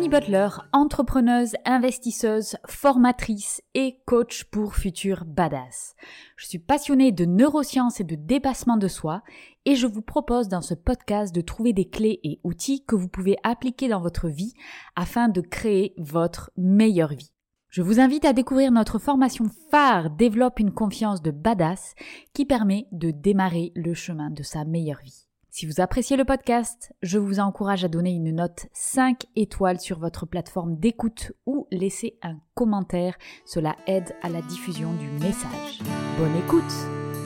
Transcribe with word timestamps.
Fanny 0.00 0.08
Butler, 0.08 0.48
entrepreneuse, 0.72 1.56
investisseuse, 1.66 2.56
formatrice 2.66 3.60
et 3.74 3.98
coach 4.06 4.44
pour 4.44 4.74
futurs 4.74 5.26
badass. 5.26 5.94
Je 6.36 6.46
suis 6.46 6.58
passionnée 6.58 7.12
de 7.12 7.26
neurosciences 7.26 8.00
et 8.00 8.04
de 8.04 8.14
dépassement 8.14 8.78
de 8.78 8.88
soi 8.88 9.22
et 9.66 9.76
je 9.76 9.86
vous 9.86 10.00
propose 10.00 10.48
dans 10.48 10.62
ce 10.62 10.72
podcast 10.72 11.34
de 11.34 11.42
trouver 11.42 11.74
des 11.74 11.90
clés 11.90 12.18
et 12.24 12.40
outils 12.44 12.82
que 12.86 12.96
vous 12.96 13.08
pouvez 13.08 13.36
appliquer 13.42 13.88
dans 13.88 14.00
votre 14.00 14.28
vie 14.28 14.54
afin 14.96 15.28
de 15.28 15.42
créer 15.42 15.92
votre 15.98 16.50
meilleure 16.56 17.12
vie. 17.12 17.34
Je 17.68 17.82
vous 17.82 18.00
invite 18.00 18.24
à 18.24 18.32
découvrir 18.32 18.72
notre 18.72 18.98
formation 18.98 19.50
phare 19.70 20.08
Développe 20.08 20.60
une 20.60 20.72
confiance 20.72 21.20
de 21.20 21.30
badass 21.30 21.94
qui 22.32 22.46
permet 22.46 22.86
de 22.90 23.10
démarrer 23.10 23.70
le 23.76 23.92
chemin 23.92 24.30
de 24.30 24.42
sa 24.42 24.64
meilleure 24.64 25.02
vie. 25.04 25.26
Si 25.50 25.66
vous 25.66 25.80
appréciez 25.80 26.16
le 26.16 26.24
podcast, 26.24 26.92
je 27.02 27.18
vous 27.18 27.40
encourage 27.40 27.84
à 27.84 27.88
donner 27.88 28.12
une 28.12 28.36
note 28.36 28.66
5 28.72 29.24
étoiles 29.34 29.80
sur 29.80 29.98
votre 29.98 30.24
plateforme 30.24 30.76
d'écoute 30.78 31.32
ou 31.44 31.66
laisser 31.72 32.18
un 32.22 32.36
commentaire. 32.54 33.16
Cela 33.44 33.74
aide 33.88 34.14
à 34.22 34.28
la 34.28 34.42
diffusion 34.42 34.92
du 34.94 35.08
message. 35.08 35.80
Bonne 36.18 36.36
écoute 36.36 36.72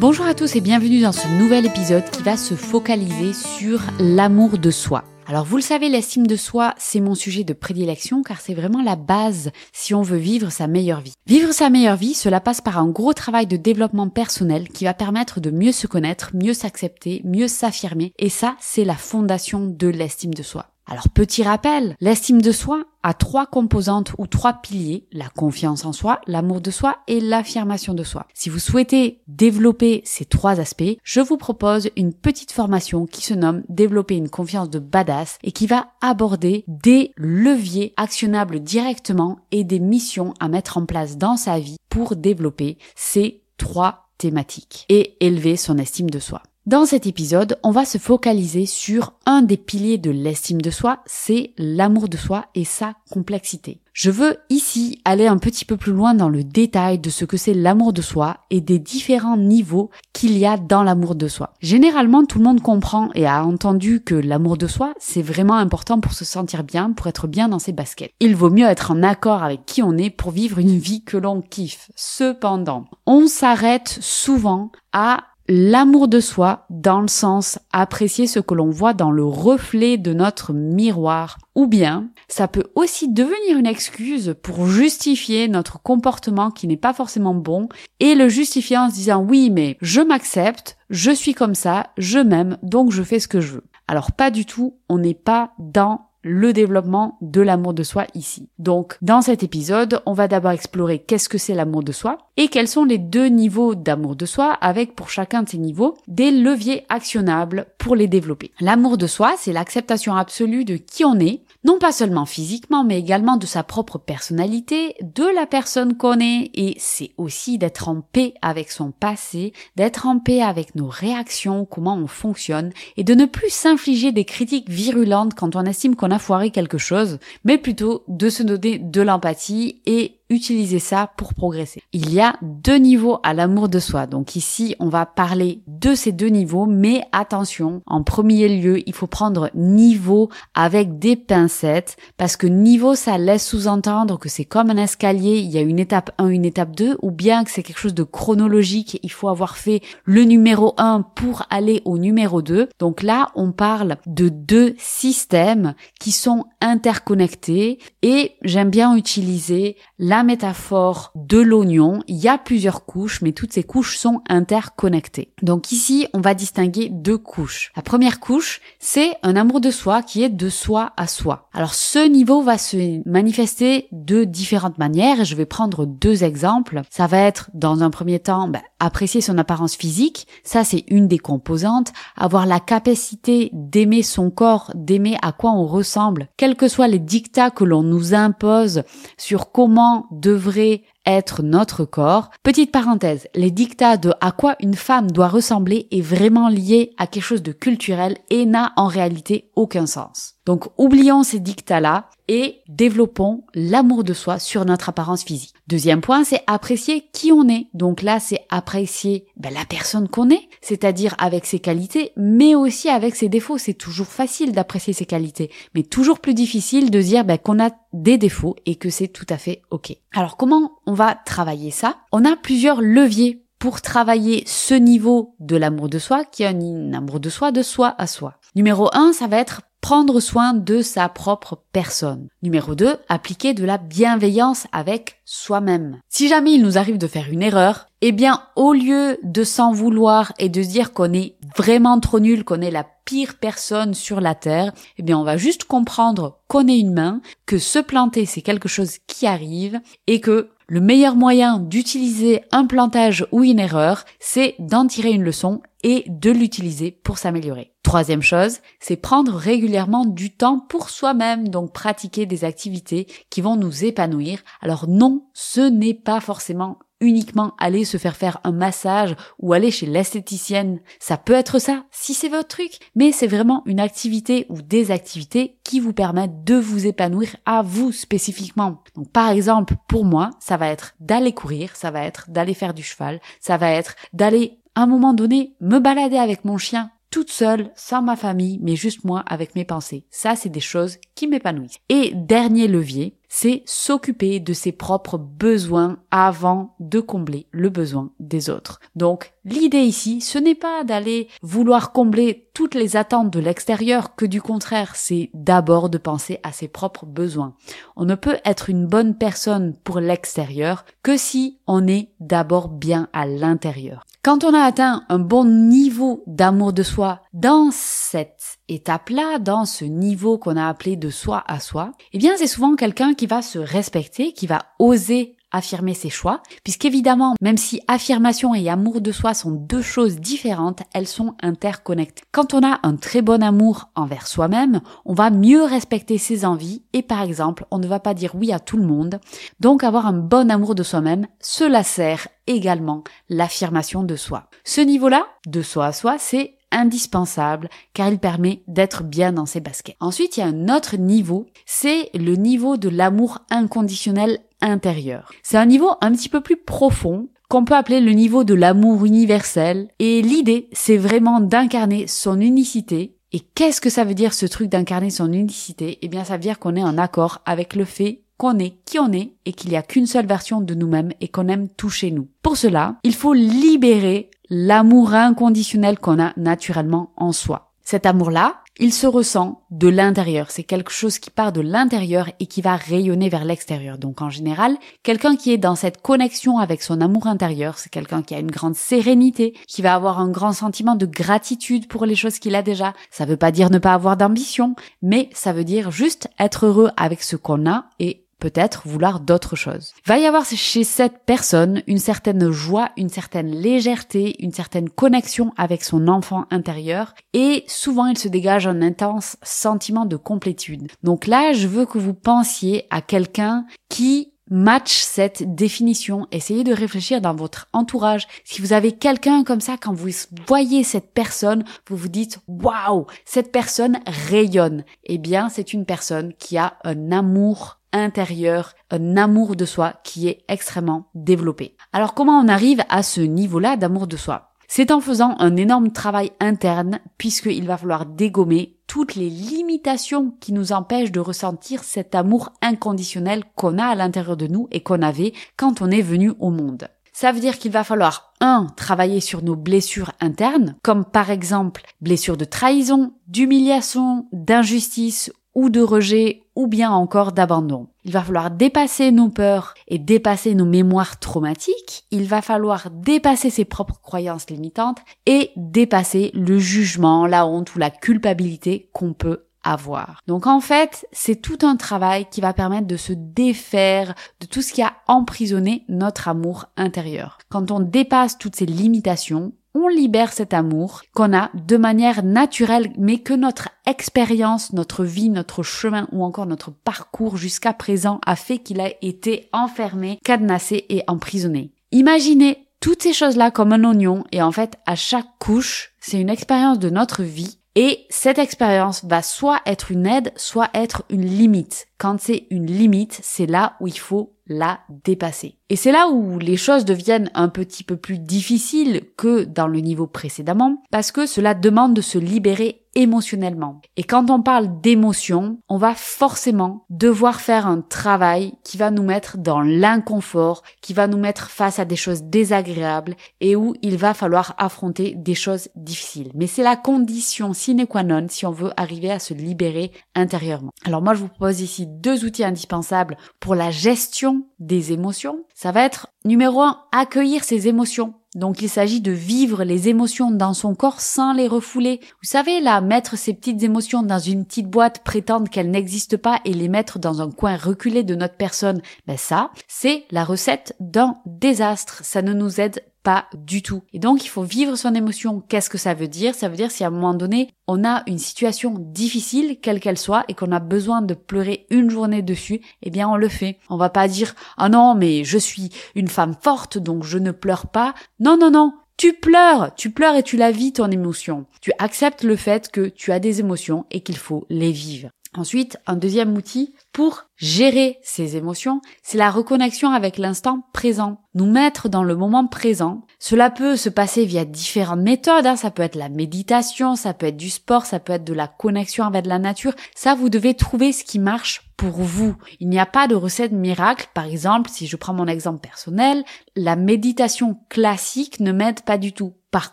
Bonjour 0.01 0.27
à 0.27 0.35
tous 0.35 0.57
et 0.57 0.61
bienvenue 0.61 1.03
dans 1.03 1.13
ce 1.13 1.29
nouvel 1.39 1.67
épisode 1.67 2.11
qui 2.11 2.23
va 2.23 2.37
se 2.37 2.55
focaliser 2.55 3.33
sur 3.33 3.81
l'amour 4.01 4.59
de 4.59 4.71
soi. 4.71 5.05
Alors 5.27 5.45
vous 5.45 5.57
le 5.57 5.63
savez, 5.63 5.89
l'estime 5.89 6.27
de 6.27 6.37
soi, 6.37 6.75
c'est 6.77 7.01
mon 7.01 7.15
sujet 7.15 7.45
de 7.45 7.55
prédilection 7.55 8.23
car 8.23 8.41
c'est 8.41 8.53
vraiment 8.53 8.83
la 8.83 8.97
base 8.97 9.51
si 9.73 9.95
on 9.95 10.03
veut 10.03 10.19
vivre 10.19 10.51
sa 10.51 10.67
meilleure 10.67 11.01
vie. 11.01 11.15
Vivre 11.27 11.53
sa 11.53 11.71
meilleure 11.71 11.97
vie, 11.97 12.13
cela 12.13 12.41
passe 12.41 12.61
par 12.61 12.79
un 12.79 12.89
gros 12.89 13.15
travail 13.15 13.47
de 13.47 13.57
développement 13.57 14.11
personnel 14.11 14.69
qui 14.69 14.85
va 14.85 14.93
permettre 14.93 15.41
de 15.41 15.51
mieux 15.51 15.73
se 15.73 15.87
connaître, 15.87 16.33
mieux 16.35 16.55
s'accepter, 16.55 17.23
mieux 17.25 17.49
s'affirmer 17.49 18.13
et 18.19 18.29
ça, 18.29 18.57
c'est 18.61 18.85
la 18.85 18.97
fondation 18.97 19.67
de 19.67 19.89
l'estime 19.89 20.35
de 20.35 20.43
soi. 20.43 20.74
Alors 20.87 21.09
petit 21.09 21.43
rappel, 21.43 21.97
l'estime 22.01 22.43
de 22.43 22.53
soi 22.53 22.85
a 23.03 23.15
trois 23.15 23.47
composantes 23.47 24.13
ou 24.19 24.27
trois 24.27 24.53
piliers, 24.55 25.07
la 25.13 25.29
confiance 25.29 25.85
en 25.85 25.93
soi, 25.93 26.21
l'amour 26.27 26.61
de 26.61 26.71
soi 26.71 26.99
et 27.07 27.21
l'affirmation 27.21 27.95
de 27.95 28.05
soi. 28.05 28.27
Si 28.35 28.51
vous 28.51 28.59
souhaitez 28.59 29.21
développer 29.27 30.03
ces 30.05 30.25
trois 30.27 30.61
aspects, 30.61 30.99
je 31.03 31.21
vous 31.21 31.37
propose 31.37 31.91
une 31.97 32.13
petite 32.13 32.53
formation 32.53 33.07
qui 33.07 33.23
se 33.23 33.35
nomme 33.35 33.63
Développer 33.69 34.17
une 34.17 34.29
confiance 34.29 34.71
de 34.71 34.79
badass 34.79 35.39
et 35.43 35.53
qui 35.53 35.67
va 35.67 35.89
aborder 36.01 36.65
des 36.69 37.13
leviers 37.17 37.95
actionnables 37.97 38.61
directement 38.61 39.39
et 39.53 39.65
des 39.65 39.81
missions 39.81 40.35
à 40.39 40.49
mettre 40.49 40.79
en 40.79 40.87
place 40.87 41.17
dans 41.17 41.37
sa 41.37 41.59
vie 41.59 41.77
pour 41.89 42.17
développer 42.17 42.79
ces 42.95 43.43
trois 43.57 44.09
thématiques 44.19 44.87
et 44.89 45.17
élever 45.25 45.57
son 45.57 45.79
estime 45.79 46.11
de 46.11 46.19
soi. 46.19 46.43
Dans 46.67 46.87
cet 46.87 47.07
épisode, 47.07 47.59
on 47.63 47.73
va 47.73 47.85
se 47.85 47.99
focaliser 47.99 48.65
sur 48.65 49.13
un 49.27 49.43
des 49.43 49.59
piliers 49.59 49.99
de 49.99 50.11
l'estime 50.11 50.63
de 50.63 50.71
soi, 50.71 51.01
c'est 51.05 51.53
l'amour 51.59 52.09
de 52.09 52.17
soi 52.17 52.47
et 52.55 52.65
sa 52.65 52.95
complexité. 53.11 53.83
Je 53.93 54.11
veux 54.11 54.39
ici 54.49 54.99
aller 55.05 55.27
un 55.27 55.37
petit 55.37 55.67
peu 55.67 55.77
plus 55.77 55.93
loin 55.93 56.15
dans 56.15 56.31
le 56.31 56.43
détail 56.43 56.99
de 56.99 57.11
ce 57.11 57.27
que 57.27 57.37
c'est 57.37 57.53
l'amour 57.53 57.93
de 57.93 58.01
soi 58.01 58.39
et 58.49 58.63
des 58.63 58.79
différents 58.79 59.37
niveaux 59.37 59.91
qu'il 60.15 60.39
y 60.39 60.47
a 60.47 60.57
dans 60.57 60.83
l'amour 60.83 61.15
de 61.17 61.29
soi. 61.29 61.53
Généralement, 61.61 62.25
tout 62.25 62.39
le 62.39 62.45
monde 62.45 62.63
comprend 62.63 63.11
et 63.15 63.27
a 63.27 63.45
entendu 63.45 64.01
que 64.01 64.15
l'amour 64.15 64.57
de 64.57 64.67
soi, 64.67 64.95
c'est 64.99 65.21
vraiment 65.21 65.57
important 65.57 66.01
pour 66.01 66.15
se 66.15 66.25
sentir 66.25 66.65
bien, 66.65 66.93
pour 66.93 67.09
être 67.09 67.27
bien 67.27 67.51
dans 67.51 67.59
ses 67.59 67.73
baskets. 67.73 68.15
Il 68.21 68.35
vaut 68.35 68.51
mieux 68.51 68.67
être 68.67 68.91
en 68.91 69.03
accord 69.03 69.43
avec 69.43 69.67
qui 69.67 69.83
on 69.83 69.99
est 69.99 70.09
pour 70.09 70.31
vivre 70.31 70.59
une 70.59 70.79
vie 70.79 71.05
que 71.05 71.19
l'on 71.19 71.43
kiffe. 71.43 71.91
Cependant, 71.95 72.87
on 73.05 73.27
s'arrête 73.27 73.99
souvent 74.01 74.73
à 74.95 75.25
L'amour 75.47 76.09
de 76.09 76.21
soi 76.21 76.65
dans 76.71 77.03
le 77.03 77.09
sens 77.09 77.59
apprécier 77.71 78.27
ce 78.27 78.41
que 78.41 78.55
l'on 78.55 78.71
voit 78.71 78.95
dans 78.95 79.11
le 79.11 79.27
reflet 79.27 79.99
de 79.99 80.15
notre 80.15 80.55
miroir. 80.55 81.37
Ou 81.55 81.67
bien, 81.67 82.09
ça 82.29 82.49
peut 82.49 82.65
aussi 82.75 83.13
devenir 83.13 83.59
une 83.59 83.67
excuse 83.67 84.35
pour 84.43 84.67
justifier 84.67 85.49
notre 85.49 85.83
comportement 85.83 86.51
qui 86.51 86.67
n'est 86.67 86.79
pas 86.79 86.95
forcément 86.95 87.35
bon 87.35 87.69
et 88.01 88.15
le 88.15 88.31
justifier 88.31 88.79
en 88.79 88.89
se 88.89 88.95
disant 88.95 89.23
oui 89.23 89.51
mais 89.51 89.77
je 89.83 90.01
m'accepte, 90.01 90.79
je 90.89 91.11
suis 91.11 91.35
comme 91.35 91.55
ça, 91.55 91.89
je 91.99 92.21
m'aime, 92.21 92.57
donc 92.63 92.91
je 92.91 93.03
fais 93.03 93.21
ce 93.21 93.29
que 93.29 93.43
je 93.43 93.53
veux. 93.53 93.65
Alors 93.87 94.13
pas 94.13 94.31
du 94.31 94.47
tout, 94.47 94.79
on 94.89 94.97
n'est 94.97 95.13
pas 95.13 95.53
dans 95.59 96.07
le 96.25 96.53
développement 96.53 97.19
de 97.21 97.43
l'amour 97.43 97.75
de 97.75 97.83
soi 97.83 98.07
ici. 98.15 98.49
Donc, 98.59 98.97
dans 99.03 99.23
cet 99.23 99.43
épisode, 99.43 100.01
on 100.07 100.15
va 100.15 100.27
d'abord 100.27 100.51
explorer 100.51 100.99
qu'est-ce 100.99 101.29
que 101.29 101.39
c'est 101.39 101.55
l'amour 101.55 101.83
de 101.85 101.93
soi 101.93 102.19
et 102.37 102.49
quels 102.49 102.67
sont 102.67 102.85
les 102.85 102.99
deux 102.99 103.27
niveaux 103.27 103.75
d'amour 103.75 104.17
de 104.17 104.27
soi 104.27 104.53
avec 104.53 104.97
pour 104.97 105.11
chacun 105.11 105.43
de 105.43 105.49
ces 105.49 105.59
niveaux 105.59 105.95
des 106.09 106.31
leviers 106.31 106.85
actionnables 106.89 107.67
pour 107.79 107.95
les 107.95 108.09
développer. 108.09 108.51
L'amour 108.61 108.99
de 108.99 109.07
soi, 109.07 109.35
c'est 109.37 109.53
l'acceptation 109.53 110.17
absolue 110.17 110.65
de 110.65 110.77
qui 110.77 111.05
on 111.05 111.21
est, 111.21 111.43
non 111.65 111.79
pas 111.79 111.93
seulement 111.93 112.27
physiquement, 112.27 112.85
mais 112.85 112.99
également 112.99 113.37
de 113.37 113.47
sa 113.47 113.63
propre 113.63 113.99
personnalité, 113.99 114.95
de 115.03 115.25
la 115.35 115.47
personne 115.47 115.97
qu'on 115.97 116.21
est, 116.21 116.51
et 116.55 116.77
c'est 116.79 117.13
aussi 117.17 117.59
d'être 117.59 117.89
en 117.89 118.03
paix 118.03 118.35
avec 118.43 118.71
son 118.71 118.91
passé, 118.91 119.53
d'être 119.77 120.07
en 120.07 120.19
paix 120.19 120.43
avec 120.43 120.75
nos 120.75 120.89
réactions, 120.89 121.65
comment 121.65 121.97
on 121.97 122.07
fonctionne, 122.07 122.73
et 122.97 123.05
de 123.05 123.15
ne 123.15 123.25
plus 123.25 123.51
s'infliger 123.51 124.13
des 124.13 124.25
critiques 124.25 124.69
virulentes 124.69 125.35
quand 125.35 125.57
on 125.57 125.65
estime 125.65 125.97
qu'on 125.97 126.11
a 126.11 126.19
foiré 126.19 126.51
quelque 126.51 126.79
chose, 126.79 127.19
mais 127.45 127.59
plutôt 127.59 128.05
de 128.09 128.29
se 128.29 128.43
donner 128.43 128.79
de 128.79 129.03
l'empathie 129.03 129.81
et 129.87 130.19
utiliser 130.35 130.79
ça 130.79 131.11
pour 131.17 131.35
progresser. 131.35 131.83
Il 131.93 132.13
y 132.13 132.21
a 132.21 132.35
deux 132.43 132.77
niveaux 132.77 133.19
à 133.23 133.35
l'amour 133.35 133.69
de 133.69 133.79
soi. 133.79 134.07
Donc 134.07 134.37
ici, 134.37 134.75
on 134.79 134.89
va 134.89 135.07
parler 135.07 135.63
de 135.67 135.95
ces 135.95 136.13
deux 136.13 136.29
niveaux, 136.29 136.67
mais 136.67 137.05
attention, 137.13 137.83
en 137.87 138.03
premier 138.03 138.49
lieu, 138.49 138.87
il 138.87 138.95
faut 138.95 139.07
prendre 139.07 139.51
niveau 139.55 140.29
avec 140.55 140.99
des 140.99 141.17
pincettes 141.17 141.97
parce 142.17 142.37
que 142.37 142.47
niveau, 142.47 142.95
ça 142.95 143.19
laisse 143.19 143.47
sous-entendre 143.47 144.19
que 144.19 144.29
c'est 144.29 144.45
comme 144.45 144.71
un 144.71 144.77
escalier, 144.77 145.39
il 145.39 145.51
y 145.51 145.59
a 145.59 145.63
une 145.63 145.79
étape 145.79 146.11
1, 146.19 146.29
une 146.29 146.45
étape 146.45 146.75
2 146.77 146.99
ou 147.03 147.11
bien 147.11 147.45
que 147.45 147.51
c'est 147.51 147.63
quelque 147.63 147.79
chose 147.79 147.95
de 147.95 148.03
chronologique, 148.03 148.99
il 149.03 149.11
faut 149.11 149.29
avoir 149.29 149.57
fait 149.57 149.81
le 150.05 150.25
numéro 150.25 150.75
1 150.79 151.03
pour 151.15 151.45
aller 151.51 151.83
au 151.85 151.99
numéro 151.99 152.43
2. 152.43 152.69
Donc 152.79 153.03
là, 153.03 153.31
on 153.35 153.53
parle 153.53 153.97
de 154.07 154.29
deux 154.29 154.75
systèmes 154.79 155.75
qui 156.01 156.13
sont 156.13 156.45
interconnectés 156.61 157.79
et 158.03 158.33
j'aime 158.43 158.71
bien 158.71 158.97
utiliser 158.97 159.77
la 159.99 160.25
métaphore 160.25 161.13
de 161.15 161.39
l'oignon, 161.39 162.01
il 162.09 162.17
y 162.17 162.29
a 162.29 162.37
plusieurs 162.37 162.85
couches, 162.85 163.23
mais 163.23 163.33
toutes 163.33 163.53
ces 163.53 163.63
couches 163.63 163.97
sont 163.97 164.23
interconnectées. 164.29 165.33
Donc 165.43 165.71
ici, 165.71 166.09
on 166.15 166.21
va 166.21 166.35
distinguer 166.35 166.89
deux 166.91 167.19
couches. 167.19 167.73
La 167.77 167.83
première 167.83 168.19
couche, 168.19 168.61
c'est 168.81 169.15
un 169.23 169.37
amour 169.37 169.61
de 169.61 169.71
soi 169.71 170.03
qui 170.03 170.23
est 170.25 170.31
de 170.31 170.49
soi 170.49 170.93
à 170.97 171.07
soi. 171.07 171.49
Alors 171.53 171.75
ce 171.75 172.09
niveau 172.09 172.43
va 172.43 172.59
se 172.59 173.09
manifester 173.09 173.87
de 173.93 174.25
différentes 174.25 174.79
manières 174.79 175.21
et 175.21 175.25
je 175.25 175.37
vais 175.37 175.47
prendre 175.47 175.87
deux 175.87 176.25
exemples. 176.25 176.83
Ça 176.91 177.07
va 177.07 177.19
être 177.19 177.51
dans 177.55 177.83
un 177.83 177.91
premier 177.91 178.19
temps 178.19 178.49
ben, 178.49 178.63
apprécier 178.81 179.21
son 179.21 179.39
apparence 179.39 179.77
physique, 179.77 180.27
ça 180.43 180.65
c'est 180.65 180.85
une 180.89 181.09
des 181.09 181.19
composantes, 181.19 181.93
avoir 182.17 182.47
la 182.47 182.61
capacité 182.61 183.51
d'aimer 183.53 184.03
son 184.03 184.31
corps, 184.31 184.73
d'aimer 184.75 185.17
à 185.23 185.33
quoi 185.33 185.53
on 185.53 185.67
ressemble, 185.67 186.29
quels 186.37 186.57
que 186.57 186.69
soient 186.69 186.89
les 186.89 186.99
dictats 186.99 187.51
que 187.51 187.65
l'on 187.65 187.83
nous 187.83 188.15
impose 188.15 188.83
sur 189.17 189.53
comment 189.53 189.94
devrait 190.11 190.83
être 191.07 191.43
notre 191.43 191.85
corps. 191.85 192.31
Petite 192.43 192.73
parenthèse, 192.73 193.29
les 193.35 193.51
dictats 193.51 193.97
de 193.97 194.13
à 194.21 194.33
quoi 194.33 194.57
une 194.61 194.75
femme 194.75 195.11
doit 195.11 195.29
ressembler 195.29 195.89
est 195.91 196.01
vraiment 196.01 196.49
lié 196.49 196.93
à 196.99 197.07
quelque 197.07 197.23
chose 197.23 197.43
de 197.43 197.53
culturel 197.53 198.17
et 198.31 198.47
n'a 198.47 198.73
en 198.77 198.87
réalité 198.87 199.51
aucun 199.57 199.87
sens. 199.87 200.35
Donc 200.47 200.67
oublions 200.77 201.23
ces 201.23 201.41
dictats-là 201.41 202.11
et 202.29 202.61
développons 202.69 203.45
l'amour 203.55 204.05
de 204.05 204.13
soi 204.13 204.39
sur 204.39 204.65
notre 204.65 204.89
apparence 204.89 205.25
physique. 205.25 205.55
Deuxième 205.67 206.01
point, 206.01 206.25
c'est 206.25 206.43
apprécier 206.47 207.09
qui 207.13 207.33
on 207.33 207.49
est. 207.49 207.69
Donc 207.73 208.03
là, 208.03 208.21
c'est 208.21 208.41
apprécier 208.51 209.27
ben, 209.37 209.53
la 209.53 209.65
personne 209.65 210.09
qu'on 210.09 210.31
est, 210.31 210.49
c'est-à-dire 210.61 211.15
avec 211.19 211.47
ses 211.47 211.59
qualités, 211.59 212.13
mais 212.17 212.55
aussi 212.55 212.89
avec 212.89 213.15
ses 213.15 213.29
défauts. 213.29 213.59
C'est 213.59 213.75
toujours 213.75 214.07
facile 214.07 214.53
d'apprécier 214.53 214.93
ses 214.93 215.07
qualités, 215.07 215.51
mais 215.75 215.83
toujours 215.83 216.21
plus 216.21 216.35
difficile 216.35 216.91
de 216.91 217.01
dire 217.01 217.25
ben, 217.25 217.39
qu'on 217.39 217.63
a 217.63 217.71
des 217.95 218.19
défauts 218.19 218.57
et 218.67 218.77
que 218.77 218.91
c'est 218.91 219.09
tout 219.09 219.27
à 219.31 219.39
fait 219.39 219.63
ok. 219.71 219.97
Alors 220.13 220.37
comment 220.37 220.73
on 220.87 220.94
va 220.95 221.15
travailler 221.15 221.71
ça 221.71 221.97
On 222.13 222.25
a 222.25 222.37
plusieurs 222.37 222.81
leviers 222.81 223.45
pour 223.59 223.81
travailler 223.81 224.45
ce 224.47 224.75
niveau 224.75 225.35
de 225.41 225.57
l'amour 225.57 225.89
de 225.89 225.99
soi 225.99 226.25
qui 226.25 226.43
est 226.43 226.47
un 226.47 226.93
amour 226.93 227.21
de 227.21 227.31
soi 227.31 227.53
de 227.53 227.63
soi 227.63 227.95
à 227.99 228.07
soi. 228.07 228.35
Numéro 228.55 228.91
1, 228.95 229.13
ça 229.15 229.27
va 229.27 229.39
être 229.39 229.63
prendre 229.85 230.19
soin 230.19 230.55
de 230.55 230.81
sa 230.81 231.11
propre 231.11 231.63
personne. 231.71 232.29
Numéro 232.43 232.75
2, 232.75 232.97
appliquer 233.11 233.53
de 233.53 233.67
la 233.67 233.77
bienveillance 233.77 234.67
avec 234.73 235.21
soi-même. 235.27 236.01
Si 236.09 236.27
jamais 236.27 236.53
il 236.53 236.63
nous 236.63 236.79
arrive 236.79 236.97
de 236.97 237.07
faire 237.07 237.29
une 237.31 237.43
erreur, 237.43 237.87
eh 238.01 238.11
bien, 238.11 238.43
au 238.57 238.73
lieu 238.73 239.19
de 239.23 239.45
s'en 239.45 239.73
vouloir 239.73 240.33
et 240.39 240.49
de 240.49 240.63
se 240.63 240.69
dire 240.69 240.95
qu'on 240.95 241.13
est 241.13 241.37
vraiment 241.55 242.01
trop 242.01 242.19
nul, 242.19 242.45
qu'on 242.45 242.63
est 242.63 242.71
la 242.71 242.87
pire 243.05 243.35
personne 243.39 243.93
sur 243.93 244.23
la 244.23 244.35
terre, 244.35 244.73
eh 244.97 245.03
bien, 245.03 245.19
on 245.19 245.25
va 245.25 245.37
juste 245.37 245.65
comprendre 245.65 246.39
qu'on 246.49 246.67
est 246.67 246.81
humain, 246.81 247.21
que 247.45 247.59
se 247.59 247.79
planter 247.79 248.25
c'est 248.25 248.41
quelque 248.41 248.69
chose 248.69 248.97
qui 249.07 249.27
arrive 249.27 249.81
et 250.07 250.21
que 250.21 250.51
le 250.67 250.81
meilleur 250.81 251.17
moyen 251.17 251.59
d'utiliser 251.59 252.43
un 252.53 252.67
plantage 252.67 253.27
ou 253.33 253.45
une 253.45 253.59
erreur, 253.59 254.05
c'est 254.19 254.55
d'en 254.59 254.87
tirer 254.87 255.13
une 255.13 255.23
leçon 255.23 255.61
et 255.83 256.05
de 256.09 256.31
l'utiliser 256.31 256.91
pour 256.91 257.19
s'améliorer. 257.19 257.75
Troisième 257.83 258.23
chose, 258.23 258.59
c'est 258.81 258.97
prendre 258.97 259.35
régulièrement 259.35 260.07
du 260.07 260.35
temps 260.35 260.59
pour 260.59 260.89
soi-même, 260.89 261.49
donc 261.49 261.73
pratiquer 261.73 262.25
des 262.25 262.45
activités 262.45 263.07
qui 263.29 263.43
vont 263.43 263.57
nous 263.57 263.85
épanouir. 263.85 264.39
Alors 264.63 264.89
non, 264.89 265.27
ce 265.35 265.61
n'est 265.61 265.95
pas 265.95 266.21
forcément 266.21 266.79
uniquement 267.05 267.55
aller 267.59 267.85
se 267.85 267.97
faire 267.97 268.17
faire 268.17 268.41
un 268.45 268.53
massage 268.53 269.15
ou 269.39 269.53
aller 269.53 269.71
chez 269.71 269.87
l'esthéticienne. 269.87 270.81
Ça 270.99 271.17
peut 271.17 271.35
être 271.35 271.59
ça, 271.59 271.85
si 271.91 272.15
c'est 272.15 272.29
votre 272.29 272.49
truc, 272.49 272.79
mais 272.95 273.13
c'est 273.13 273.27
vraiment 273.27 273.63
une 273.67 273.81
activité 273.81 274.47
ou 274.49 274.63
des 274.63 274.91
activités 274.91 275.59
qui 275.65 275.81
vous 275.81 275.93
permettent 275.93 276.45
de 276.45 276.57
vous 276.57 276.87
épanouir 276.87 277.37
à 277.47 277.63
vous 277.63 277.93
spécifiquement. 277.93 278.83
Donc 278.97 279.11
par 279.11 279.31
exemple, 279.31 279.75
pour 279.89 280.05
moi, 280.05 280.31
ça 280.41 280.57
va 280.57 280.69
être 280.69 280.95
d'aller 281.01 281.33
courir, 281.33 281.77
ça 281.77 281.91
va 281.91 282.03
être 282.05 282.31
d'aller 282.31 282.55
faire 282.55 282.75
du 282.75 282.83
cheval, 282.83 283.21
ça 283.41 283.57
va 283.57 283.71
être 283.71 283.95
d'aller 284.13 284.59
à 284.75 284.83
un 284.83 284.87
moment 284.87 285.15
donné 285.15 285.55
me 285.61 285.79
balader 285.79 286.17
avec 286.17 286.45
mon 286.45 286.59
chien 286.59 286.91
toute 287.15 287.31
seule, 287.31 287.71
sans 287.77 288.03
ma 288.03 288.17
famille, 288.17 288.59
mais 288.61 288.75
juste 288.75 289.05
moi 289.05 289.23
avec 289.29 289.55
mes 289.55 289.65
pensées. 289.65 290.05
Ça, 290.11 290.35
c'est 290.35 290.49
des 290.49 290.59
choses 290.59 290.99
qui 291.15 291.29
m'épanouissent. 291.29 291.79
Et 291.89 292.11
dernier 292.13 292.67
levier, 292.67 293.17
c'est 293.37 293.65
s'occuper 293.67 294.39
de 294.39 294.53
ses 294.53 294.71
propres 294.71 295.19
besoins 295.19 295.99
avant 296.13 296.77
de 296.79 297.01
combler 297.01 297.49
le 297.51 297.69
besoin 297.69 298.13
des 298.21 298.49
autres. 298.49 298.79
Donc, 298.95 299.33
l'idée 299.45 299.81
ici, 299.81 300.21
ce 300.21 300.39
n'est 300.39 300.55
pas 300.55 300.85
d'aller 300.85 301.27
vouloir 301.43 301.91
combler 301.91 302.47
toutes 302.55 302.77
les 302.77 302.97
attentes 302.97 303.33
de 303.33 303.41
l'extérieur, 303.41 304.15
que 304.15 304.25
du 304.25 304.41
contraire, 304.41 304.95
c'est 304.95 305.31
d'abord 305.35 305.91
de 305.91 305.99
penser 305.99 306.39
à 306.45 306.53
ses 306.53 306.69
propres 306.69 307.07
besoins. 307.07 307.57
On 307.97 308.05
ne 308.05 308.15
peut 308.15 308.39
être 308.45 308.71
une 308.71 308.87
bonne 308.87 309.19
personne 309.19 309.75
pour 309.83 309.99
l'extérieur 309.99 310.85
que 311.03 311.17
si 311.17 311.59
on 311.67 311.89
est 311.89 312.11
d'abord 312.21 312.69
bien 312.69 313.09
à 313.13 313.27
l'intérieur. 313.27 314.05
Quand 314.23 314.45
on 314.45 314.55
a 314.55 314.61
atteint 314.61 315.05
un 315.09 315.19
bon 315.19 315.45
niveau 315.45 316.23
d'amour 316.29 316.73
de 316.73 316.85
soi 316.85 317.21
dans 317.35 317.71
cette 317.73 318.59
étape-là, 318.69 319.41
dans 319.41 319.65
ce 319.65 319.85
niveau 319.85 320.39
qu'on 320.39 320.57
a 320.57 320.69
appelé 320.69 320.95
de 320.95 321.11
soi 321.11 321.43
à 321.49 321.59
soi, 321.59 321.91
eh 322.13 322.19
bien 322.19 322.35
c'est 322.39 322.47
souvent 322.47 322.77
quelqu'un 322.77 323.13
qui 323.13 323.27
va 323.27 323.43
se 323.43 323.59
respecter, 323.59 324.33
qui 324.33 324.47
va 324.47 324.67
oser 324.79 325.37
affirmer 325.55 325.95
ses 325.95 326.11
choix, 326.11 326.43
puisqu'évidemment, 326.65 327.35
même 327.41 327.57
si 327.57 327.81
affirmation 327.87 328.55
et 328.55 328.69
amour 328.69 329.01
de 329.01 329.13
soi 329.13 329.35
sont 329.35 329.53
deux 329.53 329.83
choses 329.83 330.17
différentes, 330.17 330.83
elles 330.93 331.07
sont 331.07 331.37
interconnectées. 331.43 332.25
Quand 332.33 332.55
on 332.55 332.65
a 332.65 332.81
un 332.83 332.97
très 332.97 333.23
bon 333.23 333.41
amour 333.41 333.89
envers 333.95 334.27
soi-même, 334.27 334.81
on 335.05 335.15
va 335.15 335.31
mieux 335.31 335.63
respecter 335.63 336.19
ses 336.19 336.45
envies 336.45 336.83
et 336.93 337.03
par 337.03 337.23
exemple, 337.23 337.67
on 337.71 337.79
ne 337.79 337.87
va 337.87 338.01
pas 338.01 338.15
dire 338.15 338.35
oui 338.35 338.53
à 338.53 338.59
tout 338.59 338.77
le 338.77 338.87
monde. 338.87 339.21
Donc 339.61 339.85
avoir 339.85 340.07
un 340.07 340.13
bon 340.13 340.51
amour 340.51 340.75
de 340.75 340.83
soi-même, 340.83 341.29
cela 341.41 341.85
sert 341.85 342.27
également 342.49 343.05
l'affirmation 343.29 344.03
de 344.03 344.17
soi. 344.17 344.49
Ce 344.65 344.81
niveau-là, 344.81 345.27
de 345.47 345.63
soi 345.63 345.87
à 345.87 345.93
soi, 345.93 346.17
c'est 346.19 346.57
indispensable 346.75 347.71
car 347.95 348.11
il 348.11 348.19
permet 348.19 348.63
d'être 348.69 349.03
bien 349.03 349.33
dans 349.33 349.47
ses 349.47 349.61
baskets. 349.61 349.97
Ensuite, 350.01 350.37
il 350.37 350.41
y 350.41 350.43
a 350.43 350.47
un 350.47 350.69
autre 350.69 350.97
niveau, 350.97 351.47
c'est 351.65 352.11
le 352.15 352.35
niveau 352.35 352.77
de 352.77 352.91
l'amour 352.91 353.39
inconditionnel 353.51 354.41
intérieur. 354.61 355.31
C'est 355.43 355.57
un 355.57 355.67
niveau 355.67 355.91
un 356.03 356.13
petit 356.13 356.29
peu 356.29 356.43
plus 356.43 356.57
profond 356.57 357.29
qu'on 357.49 357.65
peut 357.65 357.75
appeler 357.75 358.01
le 358.01 358.13
niveau 358.13 358.45
de 358.45 358.55
l'amour 358.55 359.05
universel 359.05 359.89
et 359.99 360.21
l'idée, 360.21 360.69
c'est 360.73 360.97
vraiment 360.97 361.41
d'incarner 361.41 362.07
son 362.07 362.41
unicité 362.41 363.17
et 363.33 363.41
qu'est-ce 363.41 363.81
que 363.81 363.91
ça 363.91 364.05
veut 364.05 364.15
dire 364.15 364.33
ce 364.33 364.47
truc 364.47 364.69
d'incarner 364.69 365.11
son 365.11 365.33
unicité? 365.33 365.99
Eh 366.03 366.09
bien, 366.09 366.25
ça 366.25 366.35
veut 366.35 366.43
dire 366.43 366.59
qu'on 366.59 366.77
est 366.77 366.85
en 366.85 366.99
accord 366.99 367.43
avec 367.47 367.75
le 367.75 367.85
fait 367.85 368.21
qu'on 368.37 368.59
est 368.59 368.77
qui 368.85 368.99
on 368.99 369.13
est 369.13 369.33
et 369.45 369.53
qu'il 369.53 369.71
n'y 369.71 369.77
a 369.77 369.83
qu'une 369.83 370.07
seule 370.07 370.27
version 370.27 370.61
de 370.61 370.75
nous-mêmes 370.75 371.13
et 371.21 371.29
qu'on 371.29 371.49
aime 371.49 371.69
tout 371.69 371.91
chez 371.91 372.11
nous. 372.11 372.29
Pour 372.43 372.57
cela, 372.57 372.97
il 373.05 373.15
faut 373.15 373.33
libérer 373.33 374.31
l'amour 374.51 375.15
inconditionnel 375.15 375.99
qu'on 375.99 376.23
a 376.23 376.33
naturellement 376.37 377.13
en 377.17 377.33
soi. 377.33 377.73
Cet 377.83 378.07
amour-là, 378.07 378.63
il 378.81 378.93
se 378.93 379.07
ressent 379.07 379.63
de 379.71 379.89
l'intérieur. 379.89 380.51
C'est 380.51 380.65
quelque 380.65 380.91
chose 380.91 381.19
qui 381.19 381.31
part 381.31 381.53
de 381.53 381.61
l'intérieur 381.61 382.31
et 382.41 382.47
qui 382.47 382.61
va 382.61 382.77
rayonner 382.77 383.29
vers 383.29 383.45
l'extérieur. 383.45 383.99
Donc 383.99 384.21
en 384.21 384.31
général, 384.31 384.77
quelqu'un 385.03 385.37
qui 385.37 385.53
est 385.53 385.59
dans 385.59 385.77
cette 385.77 386.03
connexion 386.03 386.59
avec 386.59 386.83
son 386.83 387.01
amour 387.01 387.27
intérieur, 387.27 387.79
c'est 387.79 387.91
quelqu'un 387.91 388.23
qui 388.23 388.35
a 388.35 388.41
une 388.41 388.51
grande 388.51 388.75
sérénité, 388.75 389.55
qui 389.69 389.83
va 389.83 389.95
avoir 389.95 390.19
un 390.19 390.29
grand 390.29 390.53
sentiment 390.53 390.97
de 390.97 391.07
gratitude 391.07 391.87
pour 391.87 392.05
les 392.05 392.17
choses 392.17 392.39
qu'il 392.39 392.57
a 392.57 392.63
déjà. 392.63 392.95
Ça 393.11 393.27
veut 393.27 393.37
pas 393.37 393.53
dire 393.53 393.71
ne 393.71 393.79
pas 393.79 393.95
avoir 393.95 394.17
d'ambition, 394.17 394.75
mais 395.03 395.31
ça 395.33 395.53
veut 395.53 395.65
dire 395.65 395.93
juste 395.93 396.29
être 396.41 396.67
heureux 396.67 396.91
avec 396.97 397.23
ce 397.23 397.37
qu'on 397.37 397.71
a 397.71 397.85
et 398.01 398.24
peut-être 398.39 398.87
vouloir 398.87 399.21
d'autres 399.21 399.57
choses. 399.57 399.93
Va 400.07 400.19
y 400.19 400.27
avoir 400.27 400.45
chez 400.45 400.85
cette 400.85 401.25
personne 401.27 401.83
une 401.87 401.99
certaine 401.99 402.51
joie, 402.51 402.91
une 402.97 403.09
certaine 403.09 403.51
légèreté, 403.51 404.37
une 404.43 404.53
certaine 404.53 404.89
connexion 404.89 405.53
avec 405.57 405.85
son 405.85 406.09
enfant 406.09 406.47
intérieur 406.51 407.15
et 407.33 407.65
souvent 407.67 408.07
il 408.07 408.19
se 408.19 408.29
dégage 408.29 408.67
un 408.67 408.83
intense 408.83 409.37
sentiment 409.43 410.07
de 410.07 410.17
complétude. 410.17 410.91
Donc 411.03 411.27
là, 411.27 411.53
je 411.53 411.67
veux 411.67 411.87
que 411.87 411.99
vous 411.99 412.15
pensiez 412.15 412.87
à 412.91 413.01
quelqu'un 413.01 413.67
qui 413.89 414.35
match 414.51 415.03
cette 415.03 415.55
définition. 415.55 416.27
Essayez 416.31 416.65
de 416.65 416.73
réfléchir 416.73 417.21
dans 417.21 417.35
votre 417.35 417.69
entourage. 417.73 418.27
Si 418.45 418.61
vous 418.61 418.73
avez 418.73 418.93
quelqu'un 418.93 419.45
comme 419.45 419.61
ça, 419.61 419.77
quand 419.81 419.93
vous 419.93 420.11
voyez 420.47 420.85
cette 420.85 421.13
personne, 421.13 421.65
vous 421.89 421.97
vous 421.97 422.09
dites, 422.09 422.39
waouh, 422.49 423.07
cette 423.25 423.53
personne 423.53 423.99
rayonne. 424.07 424.85
Eh 425.05 425.19
bien, 425.19 425.49
c'est 425.49 425.73
une 425.73 425.87
personne 425.87 426.35
qui 426.35 426.59
a 426.59 426.77
un 426.85 427.13
amour 427.13 427.81
intérieur, 427.99 428.75
un 428.91 429.17
amour 429.17 429.57
de 429.57 429.65
soi 429.65 429.95
qui 430.05 430.29
est 430.29 430.45
extrêmement 430.49 431.11
développé. 431.15 431.77
Alors 431.93 432.15
comment 432.15 432.39
on 432.39 432.49
arrive 432.49 432.83
à 432.89 433.03
ce 433.03 433.21
niveau-là 433.21 433.77
d'amour 433.77 434.07
de 434.07 434.17
soi? 434.17 434.51
C'est 434.69 434.91
en 434.91 435.01
faisant 435.01 435.37
un 435.39 435.57
énorme 435.57 435.93
travail 435.93 436.33
interne 436.41 436.99
puisqu'il 437.19 437.67
va 437.67 437.77
falloir 437.77 438.07
dégommer 438.07 438.79
toutes 438.87 439.15
les 439.15 439.31
limitations 439.31 440.33
qui 440.41 440.53
nous 440.53 440.73
empêchent 440.73 441.13
de 441.13 441.21
ressentir 441.21 441.85
cet 441.85 442.15
amour 442.15 442.53
inconditionnel 442.63 443.45
qu'on 443.57 443.79
a 443.79 443.87
à 443.87 443.95
l'intérieur 443.95 444.37
de 444.37 444.47
nous 444.47 444.69
et 444.73 444.83
qu'on 444.83 445.03
avait 445.03 445.33
quand 445.57 445.81
on 445.81 445.91
est 445.91 446.03
venu 446.03 446.33
au 446.41 446.51
monde. 446.51 446.89
Ça 447.13 447.31
veut 447.31 447.39
dire 447.39 447.59
qu'il 447.59 447.71
va 447.71 447.85
falloir, 447.85 448.33
un, 448.41 448.67
travailler 448.77 449.21
sur 449.21 449.45
nos 449.45 449.55
blessures 449.55 450.13
internes, 450.21 450.75
comme 450.83 451.05
par 451.05 451.31
exemple 451.31 451.83
blessures 452.01 452.37
de 452.37 452.45
trahison, 452.45 453.15
d'humiliation, 453.29 454.27
d'injustice 454.33 455.33
ou 455.55 455.71
de 455.71 455.81
rejet 455.81 456.43
ou 456.57 456.67
bien 456.67 456.91
encore 456.91 457.33
d'abandon. 457.33 457.89
Il 458.05 458.13
va 458.13 458.23
falloir 458.23 458.51
dépasser 458.51 459.13
nos 459.13 459.29
peurs 459.29 459.75
et 459.89 459.99
dépasser 459.99 460.55
nos 460.55 460.67
mémoires 460.67 461.19
traumatiques. 461.19 462.05
Il 462.11 462.27
va 462.27 462.43
falloir 462.43 462.91
dépasser 462.91 463.51
ses 463.51 463.65
propres 463.65 464.01
croyances 464.01 464.51
limitantes 464.51 464.99
et 465.27 465.51
dépasser 465.57 466.31
le 466.35 466.59
jugement, 466.59 467.27
la 467.27 467.47
honte 467.47 467.75
ou 467.75 467.79
la 467.79 467.91
culpabilité 467.91 468.91
qu'on 468.93 469.13
peut 469.13 469.47
avoir. 469.65 470.21
Donc 470.27 470.47
en 470.47 470.61
fait, 470.61 471.09
c'est 471.11 471.41
tout 471.41 471.59
un 471.63 471.77
travail 471.77 472.27
qui 472.31 472.41
va 472.41 472.53
permettre 472.53 472.87
de 472.87 472.97
se 472.97 473.13
défaire 473.13 474.15
de 474.41 474.47
tout 474.47 474.63
ce 474.63 474.73
qui 474.73 474.83
a 474.83 474.93
emprisonné 475.09 475.85
notre 475.89 476.29
amour 476.29 476.67
intérieur. 476.77 477.39
Quand 477.49 477.71
on 477.71 477.81
dépasse 477.81 478.39
toutes 478.39 478.57
ces 478.57 478.67
limitations, 478.67 479.53
on 479.75 479.89
libère 479.89 480.33
cet 480.33 480.55
amour 480.55 481.03
qu'on 481.15 481.37
a 481.37 481.51
de 481.55 481.77
manière 481.77 482.23
naturelle, 482.23 482.93
mais 482.97 483.19
que 483.19 483.35
notre 483.35 483.71
expérience, 483.87 484.73
notre 484.73 485.05
vie, 485.05 485.29
notre 485.29 485.63
chemin 485.63 486.07
ou 486.13 486.25
encore 486.25 486.47
notre 486.47 486.71
parcours 486.71 487.37
jusqu'à 487.37 487.73
présent 487.73 488.21
a 488.25 488.37
fait 488.37 488.59
qu'il 488.59 488.81
a 488.81 488.91
été 489.03 489.49
enfermé, 489.53 490.21
cadenassé 490.25 490.87
et 490.89 491.03
emprisonné. 491.09 491.73
Imaginez 491.91 492.69
toutes 492.81 493.03
ces 493.03 493.13
choses-là 493.13 493.51
comme 493.51 493.73
un 493.73 493.85
oignon 493.85 494.25
et 494.31 494.43
en 494.43 494.53
fait 494.53 494.79
à 494.87 494.95
chaque 494.95 495.39
couche, 495.39 495.95
c'est 496.01 496.21
une 496.21 496.31
expérience 496.31 496.79
de 496.79 496.91
notre 496.91 497.23
vie 497.23 497.59
et 497.77 498.07
cette 498.09 498.39
expérience 498.39 499.05
va 499.05 499.23
soit 499.23 499.61
être 499.67 499.91
une 499.91 500.07
aide, 500.07 500.33
soit 500.37 500.71
être 500.75 501.03
une 501.11 501.27
limite. 501.27 501.89
Quand 501.99 502.21
c'est 502.21 502.47
une 502.51 502.67
limite, 502.67 503.19
c'est 503.23 503.47
là 503.47 503.75
où 503.81 503.89
il 503.89 503.99
faut 503.99 504.37
la 504.47 504.81
dépasser. 505.05 505.59
Et 505.71 505.77
c'est 505.77 505.93
là 505.93 506.09
où 506.09 506.39
les 506.39 506.57
choses 506.57 506.85
deviennent 506.85 507.31
un 507.35 507.49
petit 507.49 507.85
peu 507.85 507.97
plus 507.97 508.19
difficiles 508.19 509.03
que 509.17 509.45
dans 509.45 509.67
le 509.67 509.81
niveau 509.81 510.07
précédemment, 510.07 510.83
parce 510.91 511.11
que 511.11 511.27
cela 511.27 511.55
demande 511.55 511.95
de 511.95 512.03
se 512.03 512.19
libérer 512.19 512.85
émotionnellement. 512.95 513.81
Et 513.97 514.05
quand 514.05 514.31
on 514.31 514.43
parle 514.43 514.81
d'émotion, 514.81 515.59
on 515.69 515.79
va 515.79 515.95
forcément 515.95 516.85
devoir 516.91 517.41
faire 517.41 517.67
un 517.67 517.81
travail 517.81 518.55
qui 518.63 518.77
va 518.77 518.91
nous 518.91 519.03
mettre 519.03 519.39
dans 519.39 519.61
l'inconfort, 519.61 520.63
qui 520.81 520.95
va 520.95 521.07
nous 521.07 521.19
mettre 521.19 521.51
face 521.51 521.79
à 521.79 521.85
des 521.85 521.97
choses 521.97 522.23
désagréables 522.23 523.17
et 523.41 523.57
où 523.57 523.75
il 523.83 523.97
va 523.97 524.15
falloir 524.15 524.55
affronter 524.59 525.15
des 525.17 525.35
choses 525.35 525.69
difficiles. 525.75 526.31
Mais 526.35 526.47
c'est 526.47 526.63
la 526.63 526.77
condition 526.77 527.53
sine 527.53 527.87
qua 527.87 528.03
non 528.03 528.27
si 528.29 528.47
on 528.47 528.53
veut 528.53 528.73
arriver 528.77 529.11
à 529.11 529.19
se 529.19 529.35
libérer 529.35 529.93
intérieurement. 530.15 530.73
Alors 530.85 531.03
moi 531.03 531.15
je 531.15 531.21
vous 531.21 531.29
propose 531.29 531.61
ici 531.61 531.87
deux 531.87 532.25
outils 532.25 532.45
indispensables 532.45 533.17
pour 533.41 533.55
la 533.55 533.71
gestion 533.71 534.47
des 534.59 534.93
émotions. 534.93 535.45
Ça 535.55 535.71
va 535.71 535.85
être 535.85 536.09
numéro 536.25 536.63
un, 536.63 536.81
accueillir 536.91 537.45
ses 537.45 537.69
émotions. 537.69 538.15
Donc 538.35 538.61
il 538.61 538.69
s'agit 538.69 539.01
de 539.01 539.13
vivre 539.13 539.63
les 539.63 539.89
émotions 539.89 540.33
dans 540.33 540.55
son 540.55 540.75
corps 540.75 541.01
sans 541.01 541.33
les 541.33 541.47
refouler. 541.47 542.01
Vous 542.21 542.29
savez, 542.29 542.61
là, 542.61 542.81
mettre 542.81 543.17
ces 543.17 543.33
petites 543.33 543.63
émotions 543.63 544.03
dans 544.03 544.19
une 544.19 544.45
petite 544.45 544.69
boîte, 544.69 545.05
prétendre 545.05 545.49
qu'elles 545.49 545.71
n'existent 545.71 546.19
pas 546.19 546.41
et 546.45 546.53
les 546.53 546.69
mettre 546.69 546.99
dans 546.99 547.23
un 547.23 547.31
coin 547.31 547.57
reculé 547.57 548.03
de 548.03 548.17
notre 548.17 548.37
personne, 548.37 548.83
ben 549.07 549.17
ça, 549.17 549.51
c'est 549.69 550.05
la 550.11 550.25
recette 550.25 550.75
d'un 550.81 551.19
désastre. 551.27 552.05
Ça 552.05 552.23
ne 552.23 552.33
nous 552.33 552.61
aide 552.61 552.83
pas 553.05 553.27
du 553.35 553.63
tout. 553.63 553.83
Et 553.93 554.01
donc, 554.01 554.25
il 554.25 554.29
faut 554.29 554.43
vivre 554.43 554.75
son 554.75 554.95
émotion. 554.95 555.43
Qu'est-ce 555.49 555.71
que 555.71 555.79
ça 555.79 555.95
veut 555.95 556.09
dire? 556.09 556.35
Ça 556.35 556.49
veut 556.49 556.57
dire 556.57 556.71
si 556.71 556.83
à 556.83 556.89
un 556.89 556.91
moment 556.91 557.15
donné, 557.15 557.51
on 557.69 557.85
a 557.85 558.03
une 558.07 558.19
situation 558.19 558.75
difficile, 558.79 559.59
quelle 559.61 559.79
qu'elle 559.79 559.99
soit, 559.99 560.25
et 560.29 560.35
qu'on 560.35 560.51
a 560.51 560.59
besoin 560.59 561.03
de 561.03 561.15
pleurer 561.15 561.67
une 561.71 561.91
journée 561.91 562.23
dessus, 562.23 562.61
eh 562.83 562.91
bien, 562.91 563.09
on 563.09 563.17
le 563.17 563.29
fait. 563.29 563.59
On 563.69 563.77
va 563.77 563.91
pas 563.91 564.09
dire, 564.09 564.35
ah 564.57 564.69
non, 564.69 564.95
mais 564.95 565.23
je 565.23 565.39
suis 565.39 565.71
une 565.95 566.09
femme 566.09 566.35
forte, 566.41 566.79
donc 566.79 567.05
je 567.05 567.19
ne 567.19 567.31
pleure 567.31 567.67
pas. 567.67 567.95
Non, 568.19 568.37
non, 568.37 568.51
non. 568.51 568.73
Tu 568.97 569.13
pleures, 569.13 569.75
tu 569.75 569.91
pleures 569.91 570.15
et 570.15 570.23
tu 570.23 570.37
la 570.37 570.51
vis 570.51 570.73
ton 570.73 570.91
émotion. 570.91 571.47
Tu 571.61 571.73
acceptes 571.79 572.23
le 572.23 572.37
fait 572.37 572.71
que 572.71 572.89
tu 572.89 573.13
as 573.13 573.19
des 573.19 573.41
émotions 573.41 573.87
et 573.91 574.01
qu'il 574.01 574.17
faut 574.17 574.47
les 574.49 574.73
vivre. 574.73 575.11
Ensuite, 575.37 575.79
un 575.87 575.97
deuxième 575.97 576.37
outil 576.37 576.75
pour 576.93 577.25
gérer 577.37 577.99
ces 578.05 578.37
émotions, 578.37 578.81
c'est 579.03 579.19
la 579.19 579.31
reconnexion 579.31 579.91
avec 579.91 580.17
l'instant 580.17 580.69
présent. 580.73 581.23
Nous 581.35 581.51
mettre 581.51 581.89
dans 581.89 582.05
le 582.05 582.15
moment 582.15 582.47
présent. 582.47 583.05
Cela 583.19 583.51
peut 583.51 583.77
se 583.77 583.89
passer 583.89 584.25
via 584.27 584.45
différentes 584.45 585.01
méthodes. 585.01 585.47
Hein. 585.47 585.57
Ça 585.57 585.73
peut 585.73 585.83
être 585.83 585.97
la 585.97 586.09
méditation, 586.09 586.95
ça 586.95 587.15
peut 587.15 587.27
être 587.27 587.37
du 587.37 587.51
sport, 587.51 587.85
ça 587.85 587.99
peut 587.99 588.13
être 588.13 588.25
de 588.25 588.33
la 588.33 588.47
connexion 588.47 589.05
avec 589.05 589.27
la 589.27 589.41
nature. 589.41 589.75
Ça, 589.97 590.15
vous 590.15 590.29
devez 590.29 590.55
trouver 590.55 590.93
ce 590.93 591.03
qui 591.03 591.19
marche 591.19 591.69
pour 591.77 592.03
vous. 592.03 592.37
Il 592.61 592.69
n'y 592.69 592.79
a 592.79 592.87
pas 592.87 593.09
de 593.09 593.17
recette 593.17 593.51
miracle. 593.51 594.09
Par 594.15 594.27
exemple, 594.27 594.71
si 594.71 594.87
je 594.87 594.97
prends 594.97 595.15
mon 595.15 595.27
exemple 595.27 595.59
personnel, 595.59 596.23
la 596.55 596.77
méditation 596.77 597.59
classique 597.69 598.39
ne 598.39 598.53
m'aide 598.53 598.83
pas 598.83 598.99
du 598.99 599.13
tout. 599.13 599.35
Par 599.55 599.73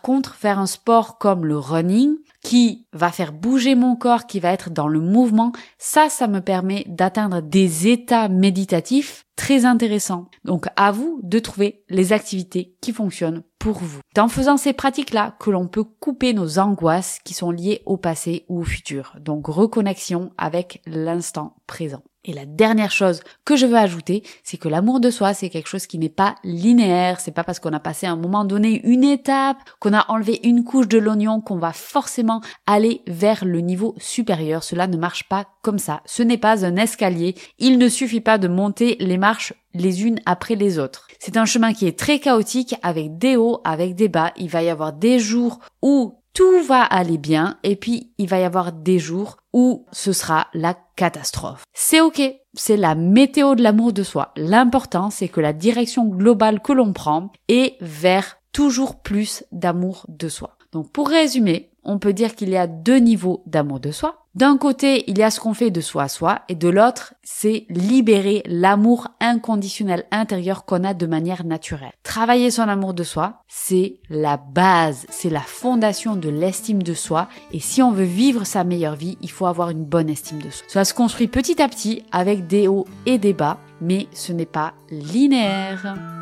contre, 0.00 0.36
faire 0.36 0.60
un 0.60 0.66
sport 0.66 1.18
comme 1.18 1.44
le 1.44 1.58
running, 1.58 2.14
qui 2.40 2.86
va 2.92 3.10
faire 3.10 3.32
bouger 3.32 3.74
mon 3.74 3.96
corps, 3.96 4.26
qui 4.26 4.38
va 4.38 4.52
être 4.52 4.70
dans 4.70 4.86
le 4.86 5.00
mouvement, 5.00 5.50
ça, 5.76 6.08
ça 6.08 6.28
me 6.28 6.40
permet 6.40 6.84
d'atteindre 6.86 7.40
des 7.40 7.88
états 7.88 8.28
méditatifs 8.28 9.24
très 9.34 9.64
intéressants. 9.64 10.28
Donc 10.44 10.66
à 10.76 10.92
vous 10.92 11.18
de 11.24 11.40
trouver 11.40 11.82
les 11.88 12.12
activités 12.12 12.76
qui 12.80 12.92
fonctionnent 12.92 13.42
pour 13.58 13.78
vous. 13.78 14.00
En 14.16 14.28
faisant 14.28 14.56
ces 14.56 14.72
pratiques-là, 14.72 15.36
que 15.40 15.50
l'on 15.50 15.66
peut 15.66 15.84
couper 15.84 16.32
nos 16.32 16.58
angoisses 16.58 17.18
qui 17.24 17.34
sont 17.34 17.50
liées 17.50 17.82
au 17.86 17.96
passé 17.96 18.44
ou 18.48 18.60
au 18.60 18.64
futur. 18.64 19.16
Donc 19.20 19.46
reconnexion 19.46 20.30
avec 20.36 20.80
l'instant 20.86 21.56
Et 22.24 22.32
la 22.32 22.46
dernière 22.46 22.92
chose 22.92 23.20
que 23.44 23.56
je 23.56 23.66
veux 23.66 23.76
ajouter, 23.76 24.22
c'est 24.44 24.56
que 24.56 24.68
l'amour 24.68 25.00
de 25.00 25.10
soi, 25.10 25.34
c'est 25.34 25.50
quelque 25.50 25.68
chose 25.68 25.86
qui 25.86 25.98
n'est 25.98 26.08
pas 26.08 26.36
linéaire. 26.44 27.18
C'est 27.18 27.32
pas 27.32 27.42
parce 27.42 27.58
qu'on 27.58 27.72
a 27.72 27.80
passé 27.80 28.06
un 28.06 28.16
moment 28.16 28.44
donné 28.44 28.80
une 28.84 29.02
étape, 29.02 29.56
qu'on 29.80 29.92
a 29.92 30.04
enlevé 30.08 30.40
une 30.44 30.62
couche 30.62 30.86
de 30.86 30.98
l'oignon, 30.98 31.40
qu'on 31.40 31.58
va 31.58 31.72
forcément 31.72 32.40
aller 32.66 33.02
vers 33.08 33.44
le 33.44 33.60
niveau 33.60 33.96
supérieur. 33.98 34.62
Cela 34.62 34.86
ne 34.86 34.96
marche 34.96 35.28
pas 35.28 35.46
comme 35.62 35.80
ça. 35.80 36.00
Ce 36.04 36.22
n'est 36.22 36.38
pas 36.38 36.64
un 36.64 36.76
escalier. 36.76 37.34
Il 37.58 37.78
ne 37.78 37.88
suffit 37.88 38.20
pas 38.20 38.38
de 38.38 38.48
monter 38.48 38.96
les 39.00 39.18
marches 39.18 39.54
les 39.74 40.04
unes 40.04 40.20
après 40.26 40.54
les 40.54 40.78
autres. 40.78 41.08
C'est 41.18 41.36
un 41.36 41.44
chemin 41.44 41.72
qui 41.72 41.86
est 41.86 41.98
très 41.98 42.18
chaotique 42.18 42.74
avec 42.82 43.18
des 43.18 43.36
hauts, 43.36 43.60
avec 43.64 43.94
des 43.94 44.08
bas. 44.08 44.32
Il 44.36 44.48
va 44.48 44.62
y 44.62 44.68
avoir 44.68 44.92
des 44.92 45.18
jours 45.18 45.60
où 45.80 46.21
tout 46.34 46.62
va 46.62 46.82
aller 46.82 47.18
bien 47.18 47.58
et 47.62 47.76
puis 47.76 48.12
il 48.18 48.28
va 48.28 48.38
y 48.38 48.44
avoir 48.44 48.72
des 48.72 48.98
jours 48.98 49.36
où 49.52 49.86
ce 49.92 50.12
sera 50.12 50.48
la 50.54 50.76
catastrophe. 50.96 51.64
C'est 51.74 52.00
ok, 52.00 52.22
c'est 52.54 52.76
la 52.76 52.94
météo 52.94 53.54
de 53.54 53.62
l'amour 53.62 53.92
de 53.92 54.02
soi. 54.02 54.32
L'important 54.36 55.10
c'est 55.10 55.28
que 55.28 55.40
la 55.40 55.52
direction 55.52 56.06
globale 56.06 56.60
que 56.60 56.72
l'on 56.72 56.92
prend 56.92 57.32
est 57.48 57.76
vers 57.80 58.38
toujours 58.52 59.00
plus 59.00 59.44
d'amour 59.52 60.06
de 60.08 60.28
soi. 60.28 60.56
Donc 60.72 60.90
pour 60.90 61.08
résumer, 61.08 61.70
on 61.84 61.98
peut 61.98 62.12
dire 62.12 62.34
qu'il 62.34 62.50
y 62.50 62.56
a 62.56 62.66
deux 62.66 62.98
niveaux 62.98 63.42
d'amour 63.46 63.80
de 63.80 63.90
soi. 63.90 64.21
D'un 64.34 64.56
côté, 64.56 65.04
il 65.08 65.18
y 65.18 65.22
a 65.22 65.30
ce 65.30 65.40
qu'on 65.40 65.52
fait 65.52 65.70
de 65.70 65.82
soi 65.82 66.04
à 66.04 66.08
soi, 66.08 66.40
et 66.48 66.54
de 66.54 66.68
l'autre, 66.68 67.12
c'est 67.22 67.66
libérer 67.68 68.42
l'amour 68.46 69.08
inconditionnel 69.20 70.04
intérieur 70.10 70.64
qu'on 70.64 70.84
a 70.84 70.94
de 70.94 71.06
manière 71.06 71.44
naturelle. 71.44 71.92
Travailler 72.02 72.50
son 72.50 72.62
amour 72.62 72.94
de 72.94 73.02
soi, 73.02 73.42
c'est 73.46 73.98
la 74.08 74.38
base, 74.38 75.04
c'est 75.10 75.28
la 75.28 75.40
fondation 75.40 76.16
de 76.16 76.30
l'estime 76.30 76.82
de 76.82 76.94
soi, 76.94 77.28
et 77.52 77.60
si 77.60 77.82
on 77.82 77.90
veut 77.90 78.04
vivre 78.04 78.44
sa 78.44 78.64
meilleure 78.64 78.96
vie, 78.96 79.18
il 79.20 79.30
faut 79.30 79.46
avoir 79.46 79.68
une 79.68 79.84
bonne 79.84 80.08
estime 80.08 80.40
de 80.40 80.48
soi. 80.48 80.64
Ça 80.66 80.86
se 80.86 80.94
construit 80.94 81.28
petit 81.28 81.60
à 81.60 81.68
petit 81.68 82.02
avec 82.10 82.46
des 82.46 82.68
hauts 82.68 82.86
et 83.04 83.18
des 83.18 83.34
bas, 83.34 83.58
mais 83.82 84.06
ce 84.12 84.32
n'est 84.32 84.46
pas 84.46 84.72
linéaire. 84.90 86.21